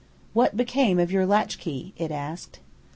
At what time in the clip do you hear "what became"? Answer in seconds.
0.33-0.97